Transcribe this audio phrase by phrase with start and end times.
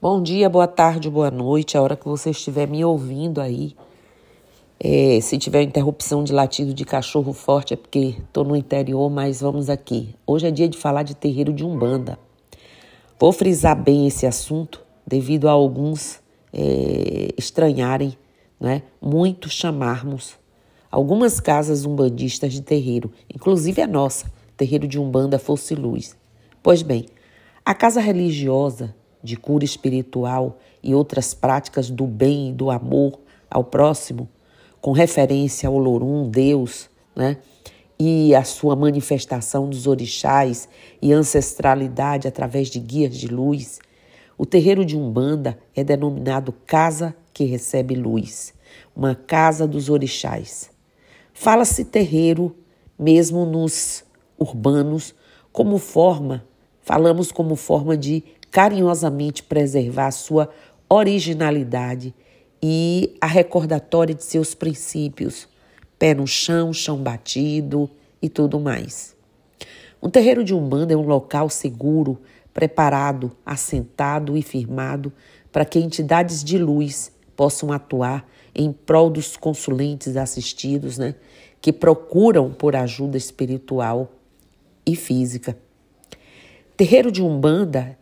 [0.00, 3.74] Bom dia, boa tarde, boa noite, a hora que você estiver me ouvindo aí.
[4.78, 9.40] É, se tiver interrupção de latido de cachorro forte é porque estou no interior, mas
[9.40, 10.14] vamos aqui.
[10.24, 12.16] Hoje é dia de falar de terreiro de Umbanda.
[13.18, 16.20] Vou frisar bem esse assunto devido a alguns
[16.52, 18.16] é, estranharem,
[18.60, 18.84] né?
[19.02, 20.38] muito chamarmos
[20.92, 26.16] algumas casas umbandistas de terreiro, inclusive a nossa, terreiro de Umbanda Fosse Luz.
[26.62, 27.06] Pois bem,
[27.64, 33.18] a casa religiosa de cura espiritual e outras práticas do bem e do amor
[33.50, 34.28] ao próximo,
[34.80, 37.38] com referência ao Lorum, Deus, né?
[37.98, 40.68] e a sua manifestação dos orixás
[41.02, 43.80] e ancestralidade através de guias de luz,
[44.36, 48.54] o terreiro de Umbanda é denominado Casa que Recebe Luz,
[48.94, 50.70] uma casa dos orixás.
[51.32, 52.56] Fala-se terreiro
[52.96, 54.04] mesmo nos
[54.38, 55.14] urbanos
[55.52, 56.44] como forma,
[56.80, 60.48] falamos como forma de carinhosamente preservar sua
[60.88, 62.14] originalidade
[62.62, 65.48] e a recordatória de seus princípios,
[65.98, 69.16] pé no chão, chão batido e tudo mais.
[70.02, 72.20] Um terreiro de Umbanda é um local seguro,
[72.54, 75.12] preparado, assentado e firmado
[75.52, 81.14] para que entidades de luz possam atuar em prol dos consulentes assistidos, né,
[81.60, 84.12] que procuram por ajuda espiritual
[84.84, 85.56] e física.
[86.76, 87.97] Terreiro de Umbanda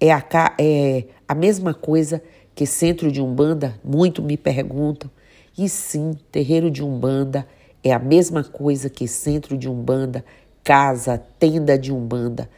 [0.00, 0.22] é a,
[0.58, 2.22] é a mesma coisa
[2.54, 3.78] que centro de Umbanda?
[3.84, 5.10] Muito me perguntam.
[5.56, 7.46] E sim, terreiro de Umbanda
[7.82, 10.24] é a mesma coisa que centro de Umbanda,
[10.62, 12.48] casa, tenda de Umbanda.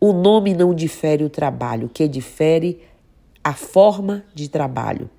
[0.00, 2.82] O nome não difere o trabalho, o que difere
[3.42, 5.10] a forma de trabalho.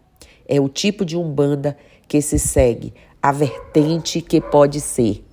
[0.47, 5.24] É o tipo de Umbanda que se segue, a vertente que pode ser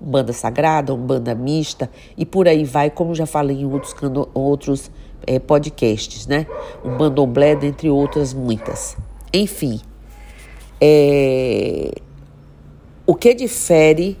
[0.00, 3.94] banda sagrada, um banda mista e por aí vai, como já falei em outros,
[4.34, 4.90] outros
[5.26, 6.46] é, podcasts, né?
[6.84, 8.96] Um bandomblé, dentre outras muitas.
[9.32, 9.80] Enfim,
[10.80, 11.90] é,
[13.06, 14.18] o que difere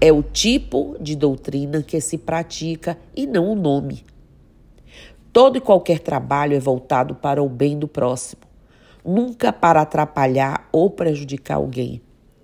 [0.00, 4.04] é o tipo de doutrina que se pratica e não o nome.
[5.32, 8.42] Todo e qualquer trabalho é voltado para o bem do próximo,
[9.04, 12.00] nunca para atrapalhar ou prejudicar alguém.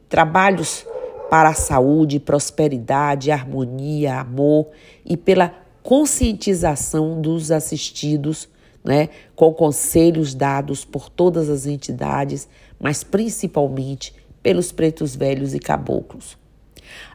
[0.08, 0.86] Trabalhos
[1.32, 4.66] para a saúde, prosperidade, harmonia, amor
[5.02, 8.50] e pela conscientização dos assistidos,
[8.84, 12.46] né, com conselhos dados por todas as entidades,
[12.78, 16.36] mas principalmente pelos pretos velhos e caboclos.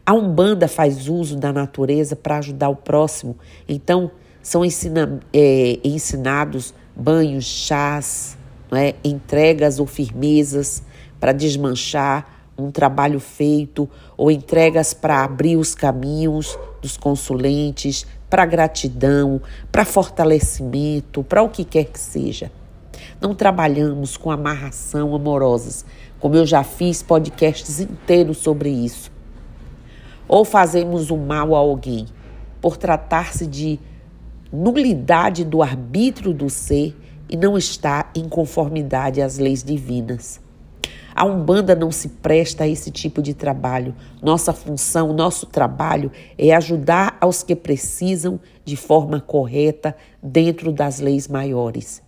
[0.03, 3.37] A Umbanda faz uso da natureza para ajudar o próximo,
[3.69, 4.09] então
[4.41, 8.35] são ensina, é, ensinados banhos, chás,
[8.71, 10.81] né, entregas ou firmezas
[11.19, 19.39] para desmanchar um trabalho feito ou entregas para abrir os caminhos dos consulentes, para gratidão,
[19.71, 22.51] para fortalecimento, para o que quer que seja.
[23.21, 25.85] Não trabalhamos com amarração amorosas,
[26.19, 29.11] como eu já fiz podcasts inteiros sobre isso.
[30.27, 32.07] Ou fazemos o mal a alguém,
[32.59, 33.79] por tratar-se de
[34.51, 36.95] nulidade do arbítrio do ser
[37.29, 40.41] e não estar em conformidade às leis divinas.
[41.17, 43.95] A Umbanda não se presta a esse tipo de trabalho.
[44.21, 51.27] Nossa função, nosso trabalho é ajudar aos que precisam de forma correta dentro das leis
[51.27, 52.03] maiores.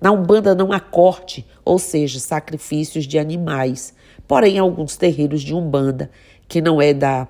[0.00, 3.92] Na Umbanda não há corte, ou seja, sacrifícios de animais.
[4.26, 6.10] Porém, alguns terreiros de Umbanda,
[6.48, 7.28] que não é da.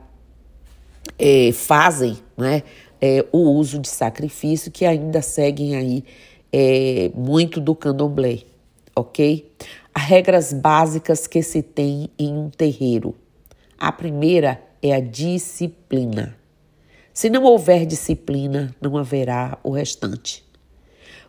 [1.18, 2.62] É, fazem né,
[3.00, 6.04] é, o uso de sacrifício, que ainda seguem aí
[6.52, 8.42] é, muito do candomblé,
[8.94, 9.50] ok?
[9.98, 13.14] Regras básicas que se tem em um terreiro.
[13.78, 16.36] A primeira é a disciplina.
[17.12, 20.44] Se não houver disciplina, não haverá o restante.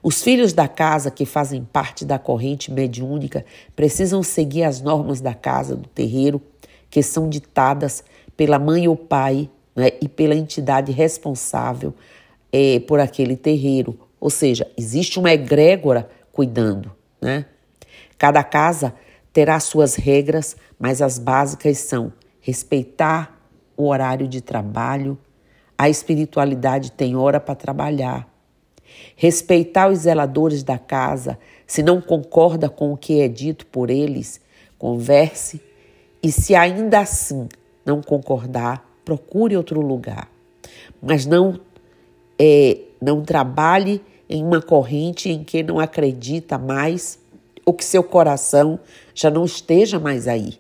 [0.04, 3.46] Os filhos da casa que fazem parte da corrente mediúnica
[3.76, 6.42] precisam seguir as normas da casa, do terreiro,
[6.90, 8.04] que são ditadas
[8.36, 11.94] pela mãe ou pai né, e pela entidade responsável
[12.52, 14.00] é, por aquele terreiro.
[14.20, 16.92] Ou seja, existe uma egrégora cuidando,
[17.22, 17.46] né?
[18.18, 18.94] Cada casa
[19.32, 23.40] terá suas regras, mas as básicas são respeitar
[23.76, 25.18] o horário de trabalho,
[25.78, 28.28] a espiritualidade tem hora para trabalhar.
[29.16, 31.38] Respeitar os zeladores da casa,
[31.68, 34.42] se não concorda com o que é dito por eles,
[34.80, 35.62] converse
[36.24, 37.48] e se ainda assim
[37.86, 40.30] não concordar, procure outro lugar.
[41.02, 41.60] Mas não
[42.40, 47.20] é, não trabalhe em uma corrente em que não acredita mais
[47.68, 48.80] ou que seu coração
[49.14, 50.58] já não esteja mais aí.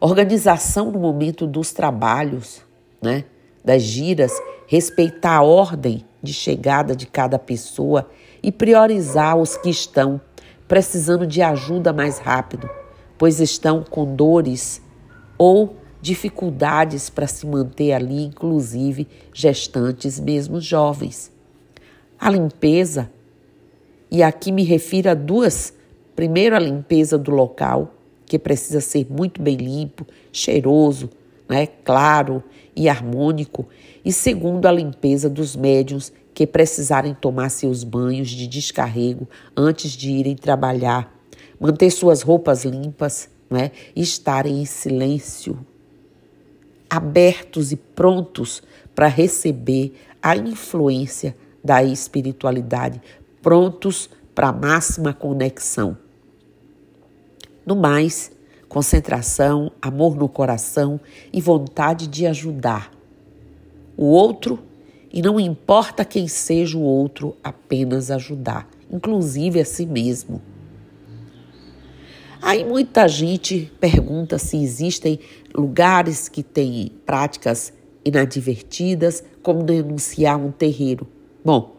[0.00, 2.62] Organização no momento dos trabalhos,
[3.02, 3.24] né?
[3.64, 4.32] das giras,
[4.68, 8.08] respeitar a ordem de chegada de cada pessoa
[8.40, 10.20] e priorizar os que estão
[10.68, 12.70] precisando de ajuda mais rápido,
[13.18, 14.80] pois estão com dores
[15.36, 21.32] ou dificuldades para se manter ali, inclusive gestantes, mesmo jovens.
[22.16, 23.10] A limpeza,
[24.14, 25.74] e aqui me refiro a duas:
[26.14, 31.10] primeiro, a limpeza do local, que precisa ser muito bem limpo, cheiroso,
[31.48, 32.40] né, claro
[32.76, 33.66] e harmônico,
[34.04, 40.12] e segundo, a limpeza dos médiums que precisarem tomar seus banhos de descarrego antes de
[40.12, 41.12] irem trabalhar,
[41.58, 45.58] manter suas roupas limpas né, e estarem em silêncio.
[46.88, 48.62] Abertos e prontos
[48.94, 53.00] para receber a influência da espiritualidade,
[53.44, 55.98] prontos para a máxima conexão.
[57.66, 58.32] No mais,
[58.70, 60.98] concentração, amor no coração
[61.30, 62.90] e vontade de ajudar
[63.98, 64.58] o outro,
[65.12, 70.40] e não importa quem seja o outro, apenas ajudar, inclusive a si mesmo.
[72.40, 75.20] Aí muita gente pergunta se existem
[75.54, 77.74] lugares que têm práticas
[78.04, 81.06] inadvertidas, como denunciar um terreiro.
[81.44, 81.73] Bom,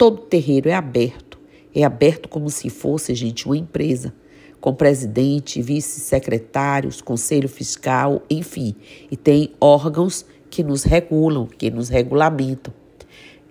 [0.00, 1.38] todo terreiro é aberto.
[1.74, 4.14] É aberto como se fosse, gente, uma empresa,
[4.58, 8.74] com presidente, vice-secretários, conselho fiscal, enfim.
[9.10, 12.72] E tem órgãos que nos regulam, que nos regulamentam.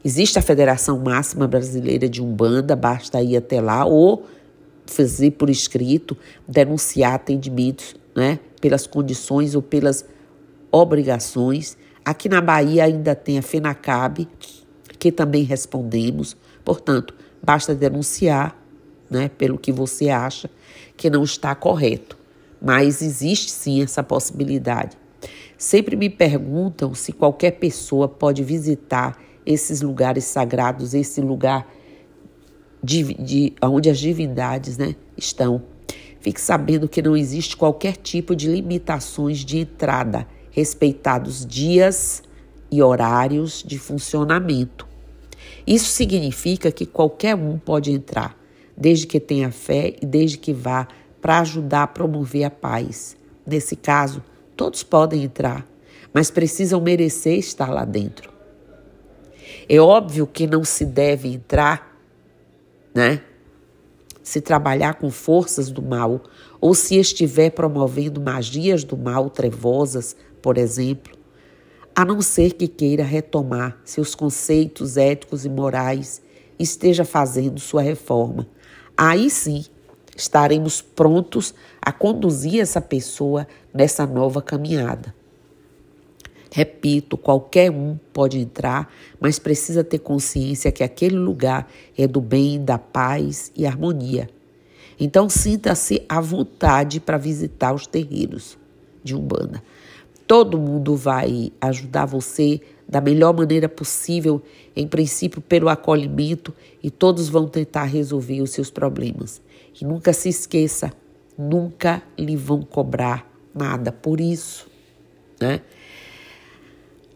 [0.03, 4.25] Existe a Federação Máxima Brasileira de Umbanda, basta ir até lá, ou
[4.87, 6.17] fazer por escrito,
[6.47, 10.03] denunciar atendimentos, né, pelas condições ou pelas
[10.71, 11.77] obrigações.
[12.03, 14.27] Aqui na Bahia ainda tem a FENACAB,
[14.99, 16.35] que também respondemos.
[16.63, 18.55] Portanto, basta denunciar,
[19.09, 20.49] né, pelo que você acha
[20.95, 22.17] que não está correto.
[22.61, 24.97] Mas existe sim essa possibilidade.
[25.57, 31.67] Sempre me perguntam se qualquer pessoa pode visitar esses lugares sagrados, esse lugar
[32.83, 35.61] de, de, onde as divindades né, estão.
[36.19, 42.21] Fique sabendo que não existe qualquer tipo de limitações de entrada, respeitados dias
[42.69, 44.88] e horários de funcionamento.
[45.69, 48.35] Isso significa que qualquer um pode entrar,
[48.75, 50.87] desde que tenha fé e desde que vá
[51.21, 53.15] para ajudar a promover a paz.
[53.45, 54.23] Nesse caso,
[54.57, 55.65] todos podem entrar,
[56.11, 58.33] mas precisam merecer estar lá dentro.
[59.69, 61.89] É óbvio que não se deve entrar
[62.93, 63.21] né?
[64.21, 66.21] Se trabalhar com forças do mal
[66.59, 71.17] ou se estiver promovendo magias do mal trevosas, por exemplo,
[71.99, 76.21] a não ser que queira retomar seus conceitos éticos e morais
[76.57, 78.47] e esteja fazendo sua reforma.
[78.95, 79.65] Aí sim
[80.15, 85.13] estaremos prontos a conduzir essa pessoa nessa nova caminhada.
[86.49, 92.63] Repito, qualquer um pode entrar, mas precisa ter consciência que aquele lugar é do bem,
[92.63, 94.29] da paz e harmonia.
[94.97, 98.57] Então sinta-se à vontade para visitar os terreiros
[99.03, 99.61] de Umbanda.
[100.29, 104.39] Todo mundo vai ajudar você da melhor maneira possível,
[104.75, 106.53] em princípio pelo acolhimento,
[106.83, 109.41] e todos vão tentar resolver os seus problemas.
[109.81, 110.93] E nunca se esqueça,
[111.35, 114.69] nunca lhe vão cobrar nada por isso,
[115.41, 115.61] né?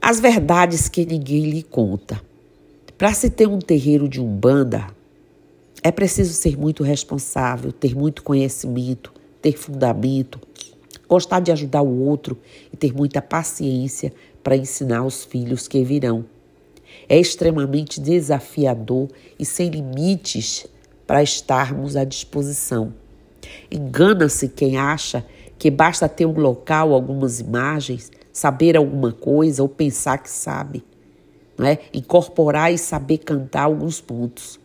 [0.01, 2.19] As verdades que ninguém lhe conta.
[2.97, 4.87] Para se ter um terreiro de umbanda,
[5.83, 10.39] é preciso ser muito responsável, ter muito conhecimento, ter fundamento,
[11.07, 12.37] gostar de ajudar o outro
[12.71, 16.25] e ter muita paciência para ensinar os filhos que virão.
[17.07, 20.65] É extremamente desafiador e sem limites
[21.05, 22.93] para estarmos à disposição.
[23.71, 25.25] Engana-se quem acha
[25.57, 30.83] que basta ter um local, algumas imagens saber alguma coisa ou pensar que sabe.
[31.55, 31.77] Não é?
[31.93, 34.59] Incorporar e saber cantar alguns pontos.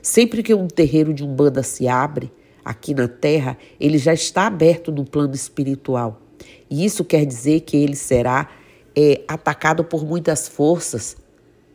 [0.00, 2.32] Sempre que um terreiro de umbanda se abre
[2.64, 6.20] aqui na terra, ele já está aberto no plano espiritual.
[6.68, 8.48] E isso quer dizer que ele será
[8.96, 11.16] é, atacado por muitas forças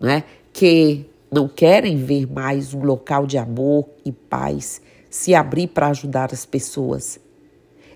[0.01, 0.23] é?
[0.53, 6.33] que não querem ver mais um local de amor e paz se abrir para ajudar
[6.33, 7.19] as pessoas.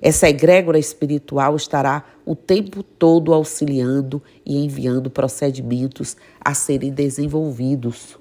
[0.01, 8.17] Essa egrégora espiritual estará o tempo todo auxiliando e enviando procedimentos a serem desenvolvidos.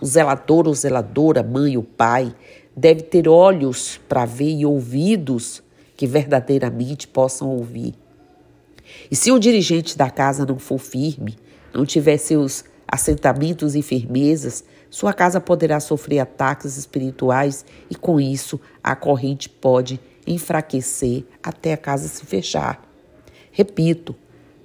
[0.00, 2.34] O zelador ou zeladora, mãe ou pai,
[2.76, 5.62] deve ter olhos para ver e ouvidos
[5.96, 7.94] que verdadeiramente possam ouvir.
[9.10, 11.36] E se o dirigente da casa não for firme,
[11.72, 18.60] não tiver seus assentamentos e firmezas, sua casa poderá sofrer ataques espirituais e, com isso,
[18.82, 22.82] a corrente pode enfraquecer até a casa se fechar.
[23.50, 24.14] Repito,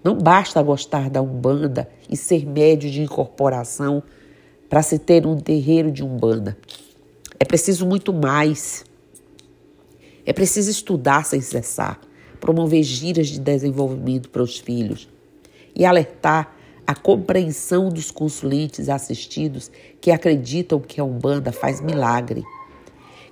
[0.04, 4.04] não basta gostar da Umbanda e ser médio de incorporação
[4.70, 6.56] para se ter um terreiro de umbanda.
[7.40, 8.84] É preciso muito mais.
[10.26, 12.00] É preciso estudar sem cessar,
[12.40, 15.08] promover giras de desenvolvimento para os filhos
[15.74, 16.54] e alertar
[16.86, 22.44] a compreensão dos consulentes assistidos que acreditam que a Umbanda faz milagre,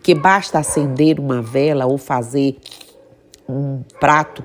[0.01, 2.57] que basta acender uma vela ou fazer
[3.49, 4.43] um prato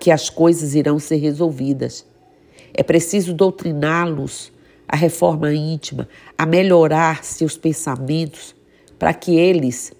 [0.00, 2.04] que as coisas irão ser resolvidas.
[2.74, 4.52] É preciso doutriná-los
[4.88, 8.56] à reforma íntima, a melhorar seus pensamentos
[8.98, 9.92] para que eles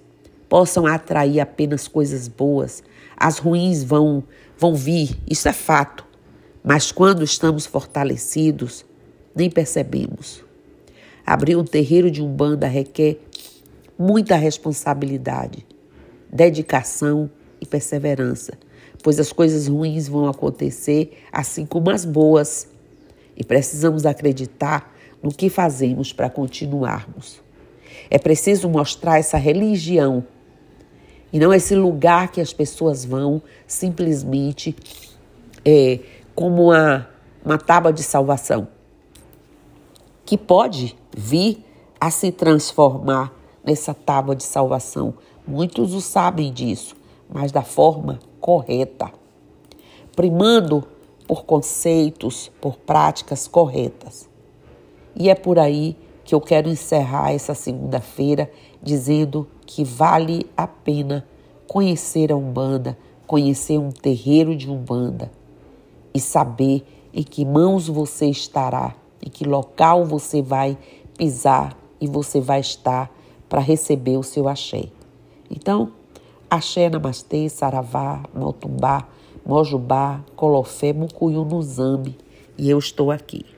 [0.48, 2.82] possam atrair apenas coisas boas.
[3.16, 4.22] As ruins vão
[4.58, 6.06] vão vir, isso é fato.
[6.64, 8.84] Mas quando estamos fortalecidos,
[9.34, 10.42] nem percebemos.
[11.24, 13.20] Abrir um terreiro de umbanda requer
[13.98, 15.66] muita responsabilidade,
[16.30, 18.58] dedicação e perseverança
[19.06, 22.68] pois as coisas ruins vão acontecer assim como as boas.
[23.36, 27.40] E precisamos acreditar no que fazemos para continuarmos.
[28.10, 30.24] É preciso mostrar essa religião
[31.32, 34.74] e não esse lugar que as pessoas vão simplesmente
[35.64, 36.00] é,
[36.34, 37.08] como uma,
[37.44, 38.68] uma tábua de salvação,
[40.24, 41.64] que pode vir
[42.00, 43.32] a se transformar
[43.64, 45.14] nessa tábua de salvação.
[45.46, 46.96] Muitos o sabem disso,
[47.28, 49.10] mas da forma correta,
[50.14, 50.84] primando
[51.26, 54.28] por conceitos, por práticas corretas.
[55.14, 58.50] E é por aí que eu quero encerrar essa segunda-feira
[58.82, 61.24] dizendo que vale a pena
[61.68, 65.30] conhecer a Umbanda, conhecer um terreiro de Umbanda
[66.12, 70.76] e saber em que mãos você estará, em que local você vai
[71.16, 73.08] pisar e você vai estar
[73.48, 74.86] para receber o seu axé.
[75.48, 75.92] Então,
[76.50, 79.06] Axé, Namastê, Saravá, Motumbá,
[79.44, 82.16] Mojubá, Colofé, Mucuyu, Nuzambi.
[82.58, 83.55] E eu estou aqui.